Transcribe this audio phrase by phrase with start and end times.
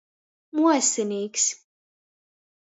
[0.59, 1.45] Muosinīks.